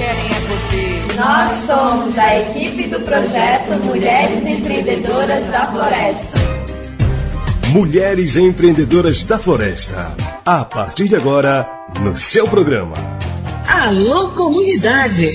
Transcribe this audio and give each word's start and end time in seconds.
querem 0.00 0.26
é 0.26 0.40
poder. 0.40 1.16
Nós 1.16 1.66
somos 1.66 2.16
a 2.16 2.38
equipe 2.38 2.88
do 2.88 3.00
projeto 3.00 3.84
Mulheres 3.84 4.46
Empreendedoras 4.46 5.46
da 5.48 5.66
Floresta. 5.66 6.40
Mulheres 7.68 8.36
Empreendedoras 8.36 9.22
da 9.24 9.38
Floresta. 9.38 10.16
A 10.46 10.64
partir 10.64 11.06
de 11.06 11.16
agora, 11.16 11.68
no 12.00 12.16
seu 12.16 12.48
programa. 12.48 12.94
Alô, 13.68 14.30
comunidade! 14.30 15.28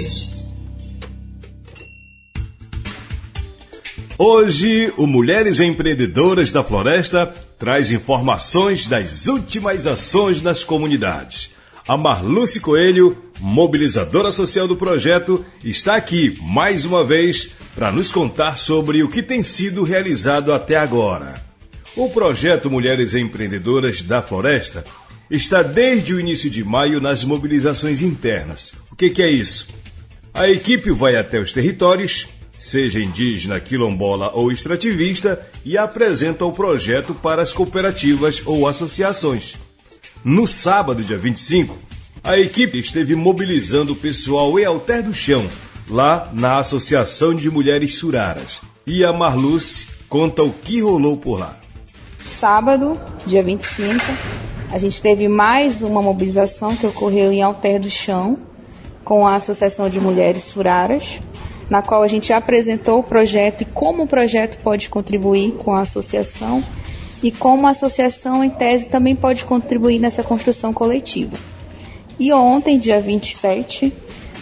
Hoje, 4.17 4.91
o 4.97 5.05
Mulheres 5.05 5.59
Empreendedoras 5.59 6.51
da 6.51 6.63
Floresta 6.63 7.31
traz 7.59 7.91
informações 7.91 8.87
das 8.87 9.27
últimas 9.27 9.85
ações 9.85 10.41
nas 10.41 10.63
comunidades. 10.63 11.53
A 11.87 11.95
Marluce 11.95 12.59
Coelho, 12.59 13.24
mobilizadora 13.39 14.31
social 14.31 14.67
do 14.67 14.75
projeto, 14.75 15.45
está 15.63 15.95
aqui 15.95 16.37
mais 16.41 16.85
uma 16.85 17.03
vez 17.03 17.51
para 17.75 17.91
nos 17.91 18.11
contar 18.11 18.57
sobre 18.57 19.03
o 19.03 19.09
que 19.09 19.21
tem 19.21 19.43
sido 19.43 19.83
realizado 19.83 20.53
até 20.53 20.75
agora. 20.75 21.43
O 21.95 22.09
projeto 22.09 22.69
Mulheres 22.69 23.13
Empreendedoras 23.13 24.01
da 24.01 24.21
Floresta 24.21 24.83
está 25.29 25.61
desde 25.61 26.13
o 26.13 26.19
início 26.19 26.49
de 26.49 26.63
maio 26.63 26.99
nas 26.99 27.23
mobilizações 27.23 28.01
internas. 28.01 28.73
O 28.91 28.95
que, 28.95 29.09
que 29.09 29.21
é 29.21 29.31
isso? 29.31 29.67
A 30.33 30.49
equipe 30.49 30.91
vai 30.91 31.15
até 31.15 31.39
os 31.39 31.53
territórios, 31.53 32.27
seja 32.57 32.99
indígena, 32.99 33.59
quilombola 33.59 34.31
ou 34.33 34.51
extrativista, 34.51 35.41
e 35.63 35.77
apresenta 35.77 36.45
o 36.45 36.51
projeto 36.51 37.13
para 37.13 37.41
as 37.41 37.53
cooperativas 37.53 38.41
ou 38.45 38.67
associações. 38.67 39.55
No 40.23 40.47
sábado, 40.47 41.03
dia 41.03 41.17
25, 41.17 41.77
a 42.25 42.39
equipe 42.39 42.79
esteve 42.79 43.15
mobilizando 43.15 43.93
o 43.93 43.95
pessoal 43.95 44.59
em 44.59 44.65
Alter 44.65 45.03
do 45.03 45.13
Chão, 45.13 45.45
lá 45.87 46.27
na 46.33 46.57
Associação 46.57 47.35
de 47.35 47.51
Mulheres 47.51 47.99
Suraras. 47.99 48.61
E 48.85 49.05
a 49.05 49.13
Marluce 49.13 49.85
conta 50.09 50.41
o 50.41 50.51
que 50.51 50.81
rolou 50.81 51.17
por 51.17 51.39
lá. 51.39 51.55
Sábado, 52.25 52.99
dia 53.27 53.43
25, 53.43 53.93
a 54.71 54.79
gente 54.79 54.99
teve 55.03 55.27
mais 55.27 55.83
uma 55.83 56.01
mobilização 56.01 56.75
que 56.75 56.87
ocorreu 56.87 57.31
em 57.31 57.43
Alter 57.43 57.79
do 57.79 57.91
Chão, 57.91 58.39
com 59.03 59.27
a 59.27 59.35
Associação 59.35 59.87
de 59.87 59.99
Mulheres 59.99 60.45
Suraras, 60.45 61.19
na 61.69 61.83
qual 61.83 62.01
a 62.01 62.07
gente 62.07 62.33
apresentou 62.33 63.01
o 63.01 63.03
projeto 63.03 63.61
e 63.61 63.65
como 63.65 64.03
o 64.03 64.07
projeto 64.07 64.57
pode 64.63 64.89
contribuir 64.89 65.51
com 65.59 65.75
a 65.75 65.81
associação 65.81 66.63
e 67.21 67.29
como 67.29 67.67
a 67.67 67.69
associação, 67.69 68.43
em 68.43 68.49
tese, 68.49 68.85
também 68.85 69.15
pode 69.15 69.45
contribuir 69.45 69.99
nessa 69.99 70.23
construção 70.23 70.73
coletiva. 70.73 71.54
E 72.17 72.31
ontem, 72.31 72.79
dia 72.79 73.01
27, 73.01 73.91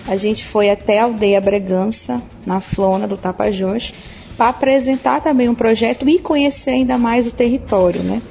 a 0.08 0.16
gente 0.16 0.46
foi 0.46 0.70
até 0.70 1.00
a 1.00 1.06
aldeia 1.06 1.42
Bregança, 1.42 2.22
na 2.46 2.60
Flona 2.60 3.08
do 3.08 3.18
Tapajós, 3.18 3.94
para 4.38 4.50
apresentar 4.50 5.22
também 5.22 5.50
um 5.50 5.56
projeto 5.56 6.08
e 6.08 6.20
conhecer 6.20 6.72
ainda 6.72 6.98
mais 6.98 7.26
o 7.26 7.32
território, 7.32 8.04
né? 8.04 8.22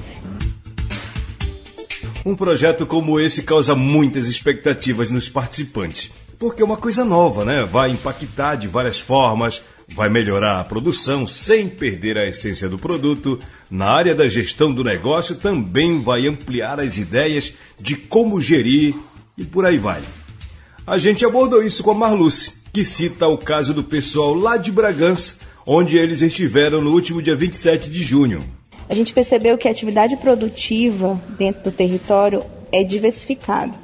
Um 2.25 2.37
projeto 2.37 2.87
como 2.87 3.19
esse 3.19 3.43
causa 3.43 3.75
muitas 3.75 4.29
expectativas 4.29 5.11
nos 5.11 5.29
participantes, 5.29 6.13
porque 6.39 6.63
é 6.63 6.65
uma 6.65 6.77
coisa 6.77 7.05
nova, 7.05 7.45
né? 7.45 7.65
Vai 7.65 7.91
impactar 7.91 8.55
de 8.55 8.69
várias 8.69 9.01
formas, 9.01 9.61
vai 9.89 10.09
melhorar 10.09 10.61
a 10.61 10.65
produção 10.65 11.27
sem 11.27 11.69
perder 11.69 12.17
a 12.17 12.29
essência 12.29 12.69
do 12.69 12.79
produto. 12.79 13.41
Na 13.69 13.91
área 13.91 14.15
da 14.15 14.29
gestão 14.29 14.73
do 14.73 14.85
negócio 14.85 15.35
também 15.35 16.01
vai 16.01 16.29
ampliar 16.29 16.79
as 16.79 16.97
ideias 16.97 17.55
de 17.81 17.97
como 17.97 18.41
gerir 18.41 18.95
e 19.37 19.45
por 19.45 19.67
aí 19.67 19.79
vai. 19.79 20.03
A 20.87 20.99
gente 20.99 21.25
abordou 21.25 21.63
isso 21.63 21.83
com 21.83 21.93
a 21.93 21.95
Marluce, 21.95 22.63
que 22.73 22.85
cita 22.85 23.27
o 23.27 23.39
caso 23.39 23.73
do 23.73 23.85
pessoal 23.85 24.35
lá 24.35 24.57
de 24.57 24.73
Bragança, 24.73 25.37
onde 25.67 25.97
eles 25.97 26.23
estiveram 26.23 26.81
no 26.81 26.91
último 26.91 27.23
dia 27.23 27.37
27 27.37 27.89
de 27.89 28.03
junho. 28.03 28.45
A 28.89 28.95
gente 28.95 29.13
percebeu 29.13 29.57
que 29.57 29.69
a 29.69 29.71
atividade 29.71 30.17
produtiva 30.17 31.21
dentro 31.39 31.63
do 31.65 31.71
território 31.71 32.45
é 32.71 32.83
diversificada. 32.83 33.75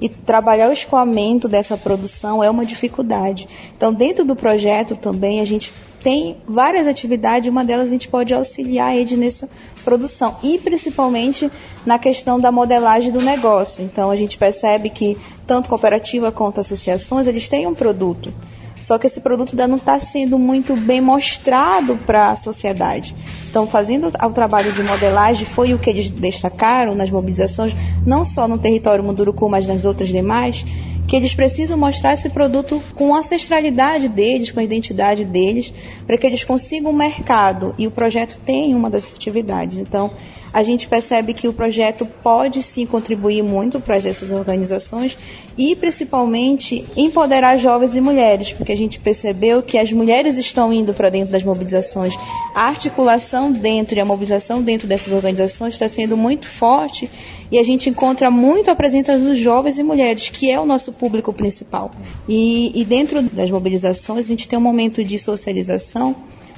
E 0.00 0.08
trabalhar 0.08 0.68
o 0.68 0.72
escoamento 0.72 1.48
dessa 1.48 1.76
produção 1.76 2.42
é 2.42 2.50
uma 2.50 2.66
dificuldade. 2.66 3.48
Então, 3.76 3.92
dentro 3.92 4.24
do 4.24 4.36
projeto 4.36 4.96
também, 4.96 5.40
a 5.40 5.44
gente 5.44 5.72
tem 6.04 6.36
várias 6.46 6.86
atividades, 6.86 7.50
uma 7.50 7.64
delas 7.64 7.86
a 7.86 7.90
gente 7.90 8.08
pode 8.08 8.34
auxiliar 8.34 8.90
a 8.90 8.96
Ed 8.96 9.16
nessa 9.16 9.48
produção 9.82 10.36
e 10.42 10.58
principalmente 10.58 11.50
na 11.86 11.98
questão 11.98 12.38
da 12.38 12.52
modelagem 12.52 13.10
do 13.10 13.22
negócio. 13.22 13.82
Então 13.82 14.10
a 14.10 14.16
gente 14.16 14.36
percebe 14.36 14.90
que 14.90 15.16
tanto 15.46 15.70
cooperativa 15.70 16.30
quanto 16.30 16.60
associações 16.60 17.26
eles 17.26 17.48
têm 17.48 17.66
um 17.66 17.72
produto. 17.72 18.34
Só 18.82 18.98
que 18.98 19.06
esse 19.06 19.18
produto 19.18 19.52
ainda 19.52 19.66
não 19.66 19.76
está 19.76 19.98
sendo 19.98 20.38
muito 20.38 20.76
bem 20.76 21.00
mostrado 21.00 21.96
para 22.04 22.32
a 22.32 22.36
sociedade. 22.36 23.16
Então, 23.48 23.66
fazendo 23.66 24.08
o 24.08 24.30
trabalho 24.30 24.72
de 24.72 24.82
modelagem, 24.82 25.46
foi 25.46 25.72
o 25.72 25.78
que 25.78 25.88
eles 25.88 26.10
destacaram 26.10 26.94
nas 26.94 27.10
mobilizações, 27.10 27.74
não 28.04 28.26
só 28.26 28.46
no 28.46 28.58
território 28.58 29.02
Munduruku, 29.02 29.48
mas 29.48 29.66
nas 29.66 29.86
outras 29.86 30.10
demais, 30.10 30.66
que 31.06 31.16
eles 31.16 31.34
precisam 31.34 31.76
mostrar 31.76 32.14
esse 32.14 32.28
produto 32.30 32.82
com 32.94 33.14
a 33.14 33.18
ancestralidade 33.18 34.08
deles, 34.08 34.50
com 34.50 34.60
a 34.60 34.64
identidade 34.64 35.24
deles, 35.24 35.72
para 36.06 36.16
que 36.16 36.26
eles 36.26 36.44
consigam 36.44 36.90
um 36.92 36.96
mercado. 36.96 37.74
E 37.78 37.86
o 37.86 37.90
projeto 37.90 38.38
tem 38.44 38.74
uma 38.74 38.88
das 38.88 39.12
atividades. 39.14 39.78
Então, 39.78 40.10
a 40.54 40.62
gente 40.62 40.86
percebe 40.86 41.34
que 41.34 41.48
o 41.48 41.52
projeto 41.52 42.06
pode 42.22 42.62
sim 42.62 42.86
contribuir 42.86 43.42
muito 43.42 43.80
para 43.80 43.96
essas 43.96 44.30
organizações 44.30 45.18
e 45.58 45.74
principalmente 45.74 46.84
empoderar 46.96 47.56
jovens 47.56 47.96
e 47.96 48.00
mulheres, 48.00 48.52
porque 48.52 48.70
a 48.70 48.76
gente 48.76 49.00
percebeu 49.00 49.64
que 49.64 49.76
as 49.76 49.90
mulheres 49.90 50.38
estão 50.38 50.72
indo 50.72 50.94
para 50.94 51.10
dentro 51.10 51.32
das 51.32 51.42
mobilizações. 51.42 52.14
A 52.54 52.68
articulação 52.68 53.50
dentro 53.50 53.96
e 53.96 54.00
a 54.00 54.04
mobilização 54.04 54.62
dentro 54.62 54.86
dessas 54.86 55.12
organizações 55.12 55.74
está 55.74 55.88
sendo 55.88 56.16
muito 56.16 56.46
forte 56.46 57.10
e 57.50 57.58
a 57.58 57.64
gente 57.64 57.90
encontra 57.90 58.30
muito 58.30 58.70
a 58.70 58.76
presença 58.76 59.18
dos 59.18 59.36
jovens 59.36 59.76
e 59.76 59.82
mulheres, 59.82 60.28
que 60.28 60.48
é 60.48 60.60
o 60.60 60.64
nosso 60.64 60.92
público 60.92 61.32
principal. 61.32 61.90
E, 62.28 62.70
e 62.80 62.84
dentro 62.84 63.20
das 63.22 63.50
mobilizações 63.50 64.26
a 64.26 64.28
gente 64.28 64.46
tem 64.46 64.56
um 64.56 64.62
momento 64.62 65.02
de 65.02 65.18
socialização 65.18 66.14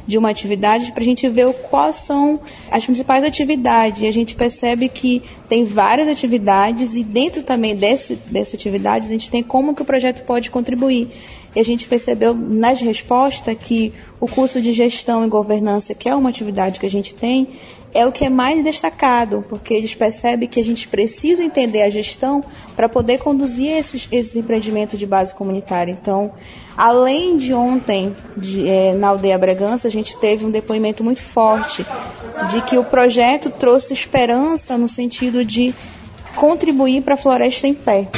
de 0.06 0.17
uma 0.17 0.31
atividade 0.31 0.93
para 0.93 1.03
a 1.03 1.06
gente 1.06 1.28
ver 1.28 1.53
quais 1.69 1.97
são 1.97 2.41
as 2.71 2.84
principais 2.84 3.25
atividades. 3.25 4.03
E 4.03 4.06
a 4.06 4.12
gente 4.12 4.34
percebe 4.34 4.89
que 4.89 5.22
tem 5.49 5.65
várias 5.65 6.09
atividades 6.09 6.94
e 6.94 7.03
dentro 7.03 7.43
também 7.43 7.75
desse, 7.75 8.15
dessas 8.27 8.55
atividades 8.55 9.09
a 9.09 9.12
gente 9.12 9.31
tem 9.31 9.43
como 9.43 9.75
que 9.75 9.83
o 9.83 9.84
projeto 9.84 10.25
pode 10.25 10.50
contribuir. 10.50 11.09
E 11.55 11.61
a 11.61 11.65
gente 11.65 11.87
percebeu 11.87 12.34
nas 12.34 12.81
respostas 12.81 13.56
que 13.59 13.93
o 14.21 14.28
curso 14.28 14.61
de 14.61 14.72
gestão 14.72 15.25
e 15.25 15.28
governança, 15.28 15.94
que 15.94 16.09
é 16.09 16.15
uma 16.15 16.28
atividade 16.28 16.78
que 16.78 16.87
a 16.87 16.91
gente 16.91 17.15
tem, 17.15 17.49
é 17.94 18.06
o 18.06 18.12
que 18.12 18.27
é 18.27 18.28
mais 18.28 18.62
destacado, 18.62 19.43
porque 19.49 19.73
eles 19.73 19.94
percebem 19.94 20.47
que 20.47 20.61
a 20.61 20.65
gente 20.65 20.87
precisa 20.87 21.43
entender 21.43 21.81
a 21.81 21.88
gestão 21.88 22.44
para 22.77 22.91
poder 22.91 23.19
conduzir 23.21 23.73
esses, 23.73 24.06
esses 24.12 24.37
empreendimentos 24.37 24.99
de 24.99 25.06
base 25.06 25.34
comunitária. 25.34 25.91
Então, 25.91 26.33
além 26.76 27.37
de 27.37 27.54
ontem, 27.54 28.14
de, 28.37 28.69
é, 28.69 28.94
na 28.94 29.09
aldeia 29.09 29.38
Bragança, 29.38 29.88
a 29.88 29.91
gente 29.91 30.16
teve 30.19 30.44
um 30.44 30.50
depoimento 30.50 31.03
muito 31.03 31.22
forte 31.22 31.84
de 32.50 32.60
que 32.62 32.76
o 32.76 32.84
projeto 32.84 33.50
trouxe 33.50 33.92
esperança 33.92 34.76
no 34.76 34.88
sentido 34.88 35.44
de 35.44 35.75
contribuir 36.34 37.03
para 37.03 37.14
a 37.14 37.16
floresta 37.16 37.66
em 37.66 37.75
pé. 37.75 38.09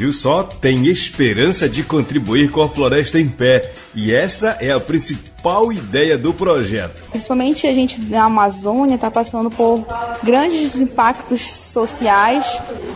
Viu 0.00 0.14
só? 0.14 0.42
Tem 0.42 0.86
esperança 0.86 1.68
de 1.68 1.82
contribuir 1.82 2.50
com 2.50 2.62
a 2.62 2.68
floresta 2.70 3.18
em 3.18 3.28
pé. 3.28 3.70
E 3.94 4.14
essa 4.14 4.56
é 4.58 4.72
a 4.72 4.80
principal 4.80 5.70
ideia 5.70 6.16
do 6.16 6.32
projeto. 6.32 7.10
Principalmente 7.10 7.66
a 7.66 7.74
gente 7.74 8.00
na 8.00 8.24
Amazônia 8.24 8.94
está 8.94 9.10
passando 9.10 9.50
por 9.50 9.84
grandes 10.22 10.74
impactos 10.74 11.42
sociais 11.42 12.46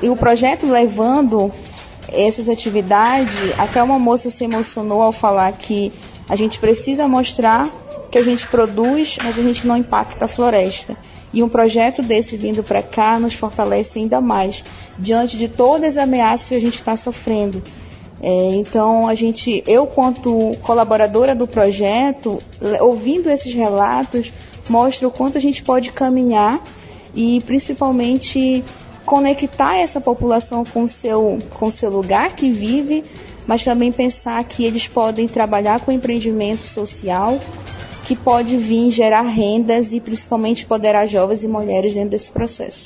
e 0.03 0.09
o 0.09 0.17
projeto 0.17 0.67
levando 0.67 1.53
essas 2.15 2.49
atividades, 2.49 3.35
até 3.59 3.83
uma 3.83 3.99
moça 3.99 4.31
se 4.31 4.45
emocionou 4.45 5.03
ao 5.03 5.13
falar 5.13 5.53
que 5.53 5.93
a 6.29 6.37
gente 6.37 6.59
precisa 6.59 7.07
mostrar 7.07 7.69
que 8.11 8.19
a 8.19 8.23
gente 8.23 8.47
produz, 8.47 9.17
mas 9.23 9.39
a 9.39 9.43
gente 9.43 9.67
não 9.67 9.77
impacta 9.77 10.25
a 10.25 10.29
floresta. 10.29 10.97
E 11.33 11.43
um 11.43 11.49
projeto 11.49 12.01
desse 12.01 12.37
vindo 12.37 12.63
para 12.63 12.81
cá 12.81 13.19
nos 13.19 13.35
fortalece 13.35 13.99
ainda 13.99 14.21
mais, 14.21 14.63
diante 14.97 15.37
de 15.37 15.49
todas 15.49 15.97
as 15.97 16.05
ameaças 16.05 16.49
que 16.49 16.55
a 16.55 16.61
gente 16.61 16.77
está 16.77 16.97
sofrendo. 16.97 17.61
É, 18.23 18.55
então, 18.55 19.09
a 19.09 19.15
gente, 19.15 19.63
eu, 19.67 19.87
quanto 19.87 20.57
colaboradora 20.63 21.35
do 21.35 21.47
projeto, 21.47 22.41
ouvindo 22.81 23.29
esses 23.29 23.53
relatos, 23.53 24.33
mostra 24.69 25.09
o 25.09 25.11
quanto 25.11 25.37
a 25.37 25.41
gente 25.41 25.63
pode 25.63 25.91
caminhar 25.91 26.63
e, 27.15 27.43
principalmente, 27.45 28.65
conectar 29.05 29.77
essa 29.77 30.01
população 30.01 30.65
com 30.65 30.87
seu, 30.87 31.39
com 31.51 31.71
seu 31.71 31.91
lugar 31.91 32.35
que 32.35 32.51
vive, 32.51 33.05
mas 33.47 33.63
também 33.63 33.93
pensar 33.93 34.43
que 34.45 34.65
eles 34.65 34.89
podem 34.89 35.29
trabalhar 35.29 35.81
com 35.81 35.93
empreendimento 35.93 36.63
social 36.63 37.39
que 38.05 38.15
pode 38.15 38.57
vir 38.57 38.91
gerar 38.91 39.23
rendas 39.23 39.93
e 39.93 40.01
principalmente 40.01 40.65
empoderar 40.65 41.07
jovens 41.07 41.43
e 41.43 41.49
mulheres 41.49 41.95
dentro 41.95 42.11
desse 42.11 42.31
processo. 42.31 42.85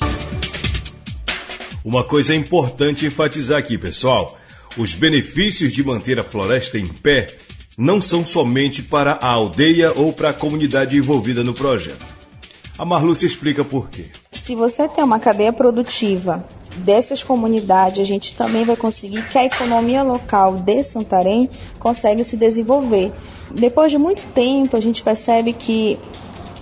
Uma 1.83 2.03
coisa 2.03 2.35
importante 2.35 3.05
enfatizar 3.05 3.59
aqui, 3.59 3.77
pessoal. 3.77 4.37
os 4.77 4.93
benefícios 4.93 5.73
de 5.73 5.83
manter 5.83 6.19
a 6.19 6.23
floresta 6.23 6.77
em 6.77 6.87
pé 6.87 7.27
não 7.77 8.01
são 8.01 8.25
somente 8.25 8.83
para 8.83 9.13
a 9.13 9.27
aldeia 9.27 9.91
ou 9.95 10.13
para 10.13 10.29
a 10.29 10.33
comunidade 10.33 10.97
envolvida 10.97 11.43
no 11.43 11.53
projeto. 11.53 12.05
A 12.77 12.85
Marluce 12.85 13.25
explica 13.25 13.63
por 13.63 13.89
quê. 13.89 14.05
Se 14.49 14.55
você 14.55 14.87
tem 14.87 15.03
uma 15.03 15.19
cadeia 15.19 15.53
produtiva 15.53 16.43
dessas 16.77 17.23
comunidades, 17.23 18.01
a 18.01 18.03
gente 18.03 18.33
também 18.33 18.63
vai 18.63 18.75
conseguir 18.75 19.21
que 19.29 19.37
a 19.37 19.45
economia 19.45 20.01
local 20.01 20.55
de 20.55 20.83
Santarém 20.83 21.47
consegue 21.77 22.23
se 22.23 22.35
desenvolver. 22.35 23.11
Depois 23.51 23.91
de 23.91 23.99
muito 23.99 24.25
tempo, 24.33 24.75
a 24.75 24.79
gente 24.79 25.03
percebe 25.03 25.53
que 25.53 25.99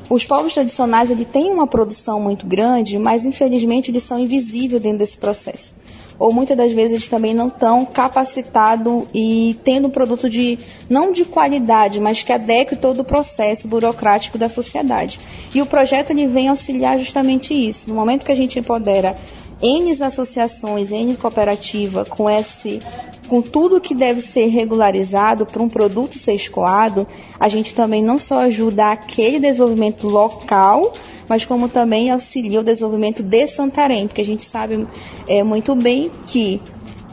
os 0.10 0.25
povos 0.25 0.54
tradicionais 0.54 1.10
ele 1.10 1.24
têm 1.24 1.50
uma 1.50 1.66
produção 1.66 2.19
muito 2.19 2.45
grande, 2.45 3.00
mas 3.00 3.25
infelizmente 3.25 3.89
eles 3.89 4.04
são 4.04 4.19
invisíveis 4.19 4.84
dentro 4.84 4.98
desse 4.98 5.18
processo 5.18 5.74
ou 6.19 6.33
muitas 6.33 6.57
das 6.57 6.71
vezes 6.71 7.07
também 7.07 7.33
não 7.33 7.47
estão 7.47 7.85
capacitados 7.85 9.03
e 9.13 9.57
tendo 9.63 9.87
um 9.87 9.91
produto 9.91 10.29
de 10.29 10.57
não 10.89 11.11
de 11.11 11.25
qualidade, 11.25 11.99
mas 11.99 12.23
que 12.23 12.33
adeque 12.33 12.75
todo 12.75 12.99
o 12.99 13.03
processo 13.03 13.67
burocrático 13.67 14.37
da 14.37 14.49
sociedade. 14.49 15.19
E 15.53 15.61
o 15.61 15.65
projeto 15.65 16.11
ele 16.11 16.27
vem 16.27 16.47
auxiliar 16.47 16.97
justamente 16.97 17.53
isso. 17.53 17.89
No 17.89 17.95
momento 17.95 18.25
que 18.25 18.31
a 18.31 18.35
gente 18.35 18.59
empodera 18.59 19.15
N 19.61 19.91
associações, 20.03 20.91
N 20.91 21.15
cooperativa 21.15 22.05
com 22.05 22.29
esse 22.29 22.81
com 23.27 23.41
tudo 23.41 23.81
que 23.81 23.93
deve 23.93 24.21
ser 24.21 24.47
regularizado 24.47 25.45
para 25.45 25.61
um 25.61 25.67
produto 25.67 26.17
ser 26.17 26.33
escoado, 26.33 27.05
a 27.37 27.49
gente 27.49 27.73
também 27.73 28.01
não 28.01 28.17
só 28.17 28.39
ajuda 28.39 28.87
aquele 28.87 29.37
desenvolvimento 29.37 30.07
local, 30.07 30.93
mas 31.27 31.45
como 31.45 31.69
também 31.69 32.09
auxilia 32.09 32.59
o 32.59 32.63
desenvolvimento 32.63 33.24
de 33.24 33.47
Santarém, 33.47 34.07
porque 34.07 34.21
a 34.21 34.25
gente 34.25 34.44
sabe 34.44 34.88
é, 35.27 35.44
muito 35.44 35.75
bem 35.75 36.12
que 36.25 36.62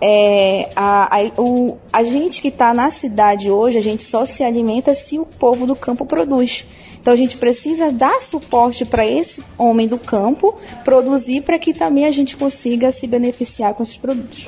é, 0.00 0.70
a, 0.76 1.16
a, 1.16 1.40
o, 1.40 1.78
a 1.92 2.02
gente 2.02 2.42
que 2.42 2.48
está 2.48 2.74
na 2.74 2.90
cidade 2.90 3.50
hoje, 3.50 3.78
a 3.78 3.82
gente 3.82 4.02
só 4.02 4.26
se 4.26 4.42
alimenta 4.42 4.94
se 4.94 5.18
o 5.18 5.24
povo 5.24 5.66
do 5.66 5.74
campo 5.74 6.04
produz. 6.04 6.66
Então 7.00 7.12
a 7.12 7.16
gente 7.16 7.36
precisa 7.36 7.90
dar 7.90 8.20
suporte 8.20 8.84
para 8.84 9.06
esse 9.06 9.42
homem 9.58 9.86
do 9.86 9.98
campo 9.98 10.58
produzir 10.84 11.42
para 11.42 11.58
que 11.58 11.74
também 11.74 12.06
a 12.06 12.10
gente 12.10 12.36
consiga 12.36 12.90
se 12.92 13.06
beneficiar 13.06 13.74
com 13.74 13.82
esses 13.82 13.96
produtos. 13.96 14.46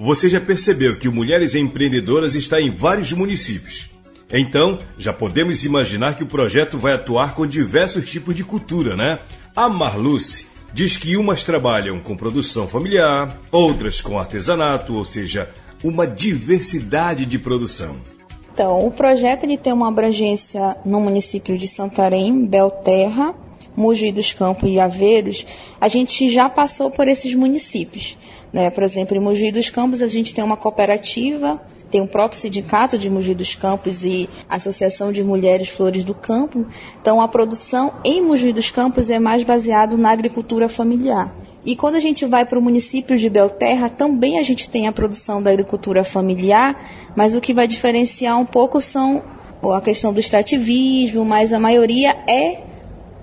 Você 0.00 0.30
já 0.30 0.40
percebeu 0.40 0.98
que 0.98 1.08
o 1.08 1.12
Mulheres 1.12 1.54
Empreendedoras 1.54 2.34
está 2.34 2.60
em 2.60 2.70
vários 2.70 3.12
municípios. 3.12 3.90
Então, 4.32 4.78
já 4.98 5.12
podemos 5.12 5.64
imaginar 5.64 6.14
que 6.14 6.22
o 6.22 6.26
projeto 6.26 6.76
vai 6.76 6.92
atuar 6.92 7.34
com 7.34 7.46
diversos 7.46 8.10
tipos 8.10 8.34
de 8.34 8.44
cultura, 8.44 8.94
né? 8.94 9.20
A 9.56 9.68
Marluce 9.68 10.46
diz 10.72 10.96
que 10.98 11.16
umas 11.16 11.44
trabalham 11.44 11.98
com 11.98 12.16
produção 12.16 12.68
familiar, 12.68 13.38
outras 13.50 14.00
com 14.02 14.18
artesanato, 14.18 14.94
ou 14.94 15.04
seja, 15.04 15.50
uma 15.82 16.06
diversidade 16.06 17.24
de 17.24 17.38
produção. 17.38 17.96
Então, 18.52 18.86
o 18.86 18.90
projeto 18.90 19.44
ele 19.44 19.56
tem 19.56 19.72
uma 19.72 19.88
abrangência 19.88 20.76
no 20.84 21.00
município 21.00 21.56
de 21.56 21.66
Santarém, 21.66 22.44
Belterra, 22.44 23.34
Mogi 23.74 24.10
dos 24.10 24.32
Campos 24.32 24.68
e 24.68 24.80
Aveiros. 24.80 25.46
A 25.80 25.88
gente 25.88 26.28
já 26.28 26.50
passou 26.50 26.90
por 26.90 27.06
esses 27.06 27.34
municípios. 27.34 28.18
Né? 28.52 28.68
Por 28.68 28.82
exemplo, 28.82 29.16
em 29.16 29.20
Mogi 29.20 29.52
dos 29.52 29.70
Campos 29.70 30.02
a 30.02 30.08
gente 30.08 30.34
tem 30.34 30.42
uma 30.42 30.56
cooperativa 30.56 31.60
tem 31.90 32.00
o 32.00 32.06
próprio 32.06 32.40
sindicato 32.40 32.98
de 32.98 33.08
Mogi 33.08 33.34
dos 33.34 33.54
Campos 33.54 34.04
e 34.04 34.28
a 34.48 34.56
Associação 34.56 35.10
de 35.10 35.22
Mulheres 35.22 35.68
Flores 35.68 36.04
do 36.04 36.14
Campo. 36.14 36.66
Então, 37.00 37.20
a 37.20 37.28
produção 37.28 37.94
em 38.04 38.22
Mogi 38.22 38.52
dos 38.52 38.70
Campos 38.70 39.10
é 39.10 39.18
mais 39.18 39.42
baseado 39.42 39.96
na 39.96 40.10
agricultura 40.10 40.68
familiar. 40.68 41.34
E 41.64 41.74
quando 41.74 41.96
a 41.96 42.00
gente 42.00 42.24
vai 42.24 42.46
para 42.46 42.58
o 42.58 42.62
município 42.62 43.18
de 43.18 43.28
Belterra, 43.28 43.90
também 43.90 44.38
a 44.38 44.42
gente 44.42 44.70
tem 44.70 44.86
a 44.86 44.92
produção 44.92 45.42
da 45.42 45.50
agricultura 45.50 46.04
familiar, 46.04 46.80
mas 47.16 47.34
o 47.34 47.40
que 47.40 47.52
vai 47.52 47.66
diferenciar 47.66 48.38
um 48.38 48.46
pouco 48.46 48.80
são 48.80 49.22
a 49.74 49.80
questão 49.80 50.12
do 50.12 50.20
extrativismo, 50.20 51.24
mas 51.24 51.52
a 51.52 51.58
maioria 51.58 52.10
é 52.26 52.67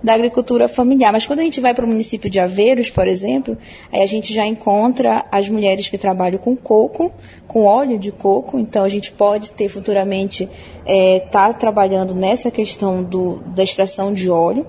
da 0.06 0.14
agricultura 0.14 0.68
familiar. 0.68 1.12
Mas 1.12 1.26
quando 1.26 1.40
a 1.40 1.42
gente 1.42 1.60
vai 1.60 1.74
para 1.74 1.84
o 1.84 1.88
município 1.88 2.30
de 2.30 2.40
Aveiros, 2.40 2.92
por 2.92 3.08
exemplo, 3.08 3.58
aí 3.92 4.04
a 4.04 4.06
gente 4.06 4.32
já 4.32 4.46
encontra 4.46 5.26
as 5.32 5.50
mulheres 5.50 5.90
que 5.90 5.98
trabalham 5.98 6.38
com 6.38 6.56
coco, 6.56 7.12
com 7.48 7.66
óleo 7.66 7.98
de 7.98 8.12
coco. 8.12 8.60
Então 8.60 8.84
a 8.84 8.90
gente 8.90 9.12
pode 9.12 9.52
ter 9.54 9.68
futuramente 9.68 10.44
estar 10.44 10.54
é, 10.86 11.20
tá 11.20 11.52
trabalhando 11.54 12.14
nessa 12.14 12.52
questão 12.52 13.04
do, 13.04 13.38
da 13.48 13.64
extração 13.64 14.14
de 14.14 14.30
óleo. 14.30 14.68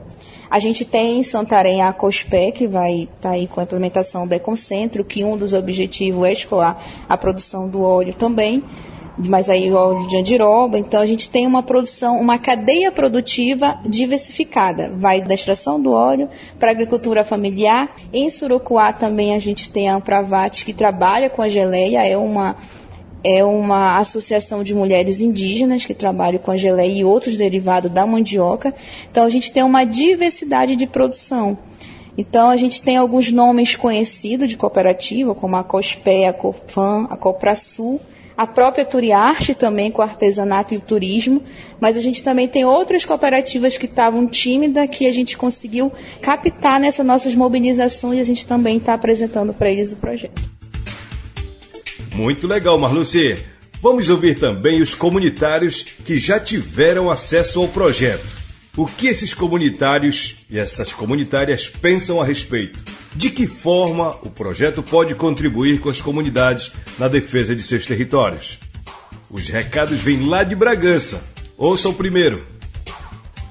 A 0.50 0.58
gente 0.58 0.86
tem 0.86 1.18
em 1.18 1.22
Santarém 1.22 1.82
a 1.82 1.92
COSPE, 1.92 2.52
que 2.52 2.66
vai 2.66 3.02
estar 3.02 3.16
tá 3.20 3.30
aí 3.30 3.46
com 3.46 3.60
a 3.60 3.64
implementação 3.64 4.26
do 4.26 4.32
Econcentro, 4.32 5.04
que 5.04 5.22
um 5.22 5.36
dos 5.36 5.52
objetivos 5.52 6.24
é 6.24 6.32
escoar 6.32 6.78
a 7.06 7.18
produção 7.18 7.68
do 7.68 7.82
óleo 7.82 8.14
também 8.14 8.64
mas 9.18 9.48
aí 9.48 9.72
óleo 9.72 10.06
de 10.06 10.16
andiroba. 10.16 10.78
Então 10.78 11.00
a 11.00 11.06
gente 11.06 11.30
tem 11.30 11.46
uma 11.46 11.62
produção, 11.62 12.20
uma 12.20 12.38
cadeia 12.38 12.92
produtiva 12.92 13.78
diversificada. 13.84 14.92
Vai 14.94 15.20
da 15.20 15.34
extração 15.34 15.80
do 15.80 15.92
óleo 15.92 16.28
para 16.58 16.70
a 16.70 16.72
agricultura 16.72 17.24
familiar. 17.24 17.94
Em 18.12 18.28
Surucuá 18.30 18.92
também 18.92 19.34
a 19.34 19.38
gente 19.38 19.70
tem 19.70 19.88
a 19.88 19.94
Ampravate 19.94 20.64
que 20.64 20.72
trabalha 20.72 21.30
com 21.30 21.42
a 21.42 21.48
geleia, 21.48 22.06
é 22.06 22.16
uma 22.16 22.56
é 23.24 23.42
uma 23.42 23.98
associação 23.98 24.62
de 24.62 24.72
mulheres 24.72 25.20
indígenas 25.20 25.84
que 25.84 25.92
trabalham 25.92 26.38
com 26.38 26.52
a 26.52 26.56
geleia 26.56 27.00
e 27.00 27.04
outros 27.04 27.36
derivados 27.36 27.90
da 27.90 28.06
mandioca. 28.06 28.72
Então 29.10 29.24
a 29.24 29.28
gente 29.28 29.52
tem 29.52 29.64
uma 29.64 29.82
diversidade 29.82 30.76
de 30.76 30.86
produção. 30.86 31.58
Então 32.16 32.48
a 32.48 32.56
gente 32.56 32.80
tem 32.80 32.96
alguns 32.96 33.32
nomes 33.32 33.74
conhecidos 33.74 34.48
de 34.48 34.56
cooperativa, 34.56 35.34
como 35.34 35.56
a 35.56 35.64
COSPE, 35.64 36.26
a 36.26 36.32
COFAM, 36.32 37.08
a 37.10 37.16
COPRASUL, 37.16 38.00
a 38.36 38.46
própria 38.46 38.84
Turiarte 38.84 39.54
também 39.54 39.90
com 39.90 40.02
o 40.02 40.04
artesanato 40.04 40.74
e 40.74 40.76
o 40.76 40.80
turismo, 40.80 41.42
mas 41.80 41.96
a 41.96 42.00
gente 42.00 42.22
também 42.22 42.46
tem 42.46 42.64
outras 42.64 43.04
cooperativas 43.04 43.78
que 43.78 43.86
estavam 43.86 44.26
tímidas 44.26 44.88
que 44.90 45.06
a 45.06 45.12
gente 45.12 45.36
conseguiu 45.36 45.90
captar 46.20 46.78
nessas 46.78 47.06
nossas 47.06 47.34
mobilizações 47.34 48.18
e 48.18 48.20
a 48.20 48.24
gente 48.24 48.46
também 48.46 48.76
está 48.76 48.94
apresentando 48.94 49.54
para 49.54 49.70
eles 49.70 49.92
o 49.92 49.96
projeto. 49.96 50.40
Muito 52.14 52.46
legal, 52.46 52.78
Marluce. 52.78 53.38
Vamos 53.80 54.08
ouvir 54.08 54.38
também 54.38 54.82
os 54.82 54.94
comunitários 54.94 55.82
que 55.82 56.18
já 56.18 56.40
tiveram 56.40 57.10
acesso 57.10 57.60
ao 57.60 57.68
projeto. 57.68 58.26
O 58.76 58.86
que 58.86 59.06
esses 59.06 59.32
comunitários 59.32 60.44
e 60.50 60.58
essas 60.58 60.92
comunitárias 60.92 61.68
pensam 61.68 62.20
a 62.20 62.24
respeito? 62.24 62.82
De 63.16 63.30
que 63.30 63.46
forma 63.46 64.10
o 64.22 64.28
projeto 64.28 64.82
pode 64.82 65.14
contribuir 65.14 65.80
com 65.80 65.88
as 65.88 66.02
comunidades 66.02 66.70
na 66.98 67.08
defesa 67.08 67.56
de 67.56 67.62
seus 67.62 67.86
territórios? 67.86 68.58
Os 69.30 69.48
recados 69.48 70.02
vêm 70.02 70.28
lá 70.28 70.44
de 70.44 70.54
Bragança. 70.54 71.24
Ouça 71.56 71.88
o 71.88 71.94
primeiro. 71.94 72.46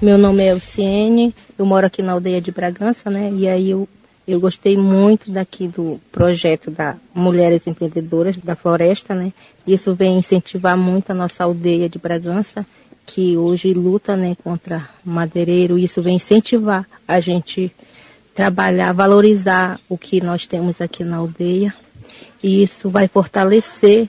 Meu 0.00 0.16
nome 0.16 0.44
é 0.44 0.50
Elciene, 0.50 1.34
eu 1.58 1.66
moro 1.66 1.84
aqui 1.84 2.00
na 2.00 2.12
aldeia 2.12 2.40
de 2.40 2.52
Bragança, 2.52 3.10
né? 3.10 3.32
E 3.34 3.48
aí 3.48 3.70
eu, 3.70 3.88
eu 4.28 4.38
gostei 4.38 4.76
muito 4.76 5.32
daqui 5.32 5.66
do 5.66 6.00
projeto 6.12 6.70
da 6.70 6.94
Mulheres 7.12 7.66
Empreendedoras 7.66 8.36
da 8.36 8.54
Floresta, 8.54 9.16
né? 9.16 9.32
Isso 9.66 9.92
vem 9.96 10.16
incentivar 10.16 10.76
muito 10.76 11.10
a 11.10 11.14
nossa 11.14 11.42
aldeia 11.42 11.88
de 11.88 11.98
Bragança 11.98 12.64
que 13.04 13.36
hoje 13.36 13.72
luta 13.72 14.16
né, 14.16 14.36
contra 14.42 14.88
madeireiro, 15.04 15.78
isso 15.78 16.02
vem 16.02 16.16
incentivar 16.16 16.84
a 17.06 17.20
gente 17.20 17.72
trabalhar, 18.36 18.92
valorizar 18.92 19.80
o 19.88 19.96
que 19.96 20.20
nós 20.20 20.46
temos 20.46 20.80
aqui 20.82 21.02
na 21.02 21.16
aldeia. 21.16 21.74
E 22.42 22.62
isso 22.62 22.90
vai 22.90 23.08
fortalecer 23.08 24.08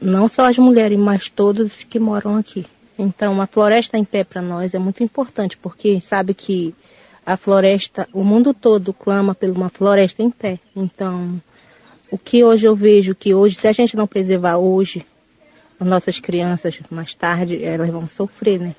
não 0.00 0.28
só 0.28 0.48
as 0.48 0.56
mulheres, 0.56 0.98
mas 0.98 1.28
todos 1.28 1.84
que 1.84 2.00
moram 2.00 2.36
aqui. 2.36 2.64
Então, 2.98 3.40
a 3.40 3.46
floresta 3.46 3.98
em 3.98 4.04
pé 4.04 4.24
para 4.24 4.40
nós 4.40 4.74
é 4.74 4.78
muito 4.78 5.02
importante, 5.02 5.58
porque 5.58 6.00
sabe 6.00 6.32
que 6.32 6.74
a 7.24 7.36
floresta, 7.36 8.08
o 8.12 8.24
mundo 8.24 8.54
todo 8.54 8.94
clama 8.94 9.34
por 9.34 9.50
uma 9.50 9.68
floresta 9.68 10.22
em 10.22 10.30
pé. 10.30 10.58
Então, 10.74 11.40
o 12.10 12.16
que 12.16 12.42
hoje 12.42 12.66
eu 12.66 12.74
vejo 12.74 13.14
que 13.14 13.34
hoje, 13.34 13.56
se 13.56 13.68
a 13.68 13.72
gente 13.72 13.94
não 13.94 14.06
preservar 14.06 14.56
hoje, 14.56 15.04
as 15.78 15.86
nossas 15.86 16.18
crianças 16.18 16.80
mais 16.90 17.14
tarde 17.14 17.62
elas 17.62 17.90
vão 17.90 18.08
sofrer, 18.08 18.58
né? 18.58 18.74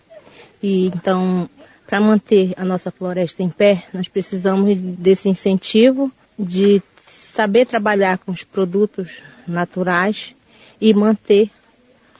E 0.63 0.87
então, 0.87 1.47
para 1.87 2.01
manter 2.01 2.53
a 2.57 2.65
nossa 2.65 2.91
floresta 2.91 3.41
em 3.41 3.49
pé, 3.49 3.85
nós 3.93 4.09
precisamos 4.09 4.77
desse 4.77 5.29
incentivo 5.29 6.11
de 6.37 6.81
saber 7.05 7.65
trabalhar 7.65 8.17
com 8.17 8.31
os 8.33 8.43
produtos 8.43 9.23
naturais 9.47 10.35
e 10.81 10.93
manter 10.93 11.49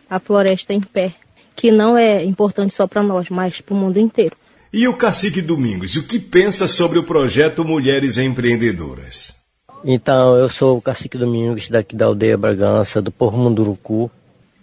a 0.10 0.20
floresta 0.20 0.74
em 0.74 0.80
pé, 0.80 1.14
que 1.54 1.70
não 1.70 1.98
é 1.98 2.24
importante 2.24 2.74
só 2.74 2.88
para 2.88 3.04
nós, 3.04 3.30
mas 3.30 3.60
para 3.60 3.76
o 3.76 3.78
mundo 3.78 4.00
inteiro. 4.00 4.38
E 4.72 4.88
o 4.88 4.96
Cacique 4.96 5.42
Domingos, 5.42 5.98
o 5.98 6.04
que 6.04 6.18
pensa 6.18 6.68
sobre 6.68 6.98
o 6.98 7.04
projeto 7.04 7.66
Mulheres 7.66 8.18
Empreendedoras? 8.18 9.36
Então, 9.84 10.36
eu 10.38 10.50
sou 10.50 10.78
o 10.78 10.82
Cacique 10.82 11.18
Domingos, 11.18 11.70
daqui 11.70 11.96
da 11.96 12.06
aldeia 12.06 12.38
Bragança, 12.38 13.02
do 13.02 13.12
Porro 13.12 13.38
Munduruku. 13.38 14.10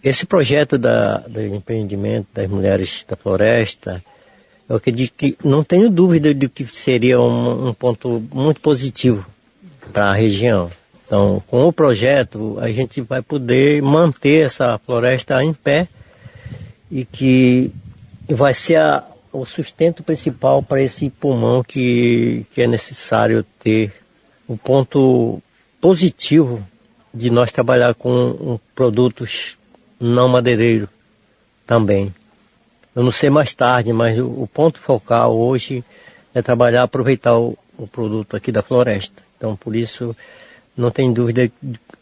Esse 0.02 0.26
projeto 0.26 0.76
da, 0.78 1.18
do 1.18 1.40
empreendimento 1.42 2.28
das 2.34 2.48
mulheres 2.48 3.04
da 3.08 3.16
floresta, 3.16 4.02
eu 4.68 4.76
acredito 4.76 5.12
que 5.16 5.36
não 5.44 5.62
tenho 5.62 5.90
dúvida 5.90 6.34
de 6.34 6.48
que 6.48 6.66
seria 6.66 7.20
um, 7.20 7.68
um 7.68 7.74
ponto 7.74 8.22
muito 8.32 8.60
positivo 8.60 9.26
para 9.92 10.10
a 10.10 10.14
região. 10.14 10.70
Então, 11.06 11.42
com 11.46 11.66
o 11.66 11.72
projeto, 11.72 12.56
a 12.58 12.70
gente 12.70 13.00
vai 13.00 13.20
poder 13.20 13.82
manter 13.82 14.46
essa 14.46 14.78
floresta 14.78 15.42
em 15.44 15.52
pé 15.52 15.86
e 16.90 17.04
que 17.04 17.70
vai 18.28 18.54
ser 18.54 18.76
a, 18.76 19.04
o 19.32 19.44
sustento 19.44 20.02
principal 20.02 20.62
para 20.62 20.82
esse 20.82 21.10
pulmão 21.10 21.62
que, 21.62 22.46
que 22.52 22.62
é 22.62 22.66
necessário 22.66 23.44
ter. 23.58 23.92
O 24.46 24.56
ponto 24.56 25.42
positivo 25.80 26.62
de 27.12 27.30
nós 27.30 27.50
trabalhar 27.50 27.94
com 27.94 28.58
produtos 28.74 29.58
não 30.00 30.28
madeireiros 30.28 30.88
também. 31.66 32.14
Eu 32.94 33.02
não 33.02 33.12
sei 33.12 33.28
mais 33.30 33.54
tarde, 33.54 33.92
mas 33.92 34.18
o, 34.18 34.26
o 34.26 34.48
ponto 34.52 34.78
focal 34.78 35.36
hoje 35.36 35.84
é 36.34 36.40
trabalhar, 36.40 36.82
aproveitar 36.82 37.38
o, 37.38 37.56
o 37.76 37.86
produto 37.86 38.36
aqui 38.36 38.52
da 38.52 38.62
floresta. 38.62 39.22
Então, 39.36 39.56
por 39.56 39.74
isso, 39.74 40.16
não 40.76 40.90
tem 40.90 41.12
dúvida 41.12 41.50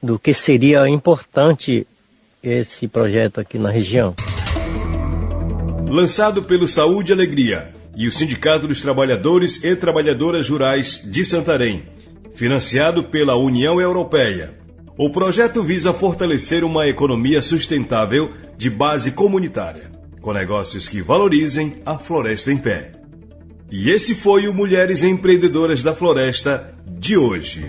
do 0.02 0.18
que 0.18 0.34
seria 0.34 0.88
importante 0.88 1.86
esse 2.42 2.88
projeto 2.88 3.40
aqui 3.40 3.58
na 3.58 3.70
região. 3.70 4.14
Lançado 5.88 6.42
pelo 6.42 6.66
Saúde 6.66 7.12
e 7.12 7.14
Alegria 7.14 7.74
e 7.94 8.08
o 8.08 8.12
Sindicato 8.12 8.66
dos 8.66 8.80
Trabalhadores 8.80 9.62
e 9.62 9.76
Trabalhadoras 9.76 10.48
Rurais 10.48 11.02
de 11.04 11.24
Santarém, 11.24 11.84
financiado 12.34 13.04
pela 13.04 13.36
União 13.36 13.80
Europeia. 13.80 14.54
O 14.96 15.10
projeto 15.10 15.62
visa 15.62 15.92
fortalecer 15.92 16.64
uma 16.64 16.86
economia 16.86 17.42
sustentável 17.42 18.32
de 18.56 18.70
base 18.70 19.12
comunitária, 19.12 19.90
com 20.22 20.32
negócios 20.32 20.88
que 20.88 21.02
valorizem 21.02 21.82
a 21.84 21.98
floresta 21.98 22.50
em 22.50 22.56
pé. 22.56 22.92
E 23.70 23.90
esse 23.90 24.14
foi 24.14 24.46
o 24.46 24.54
Mulheres 24.54 25.02
Empreendedoras 25.02 25.82
da 25.82 25.94
Floresta 25.94 26.74
de 26.86 27.16
hoje. 27.16 27.64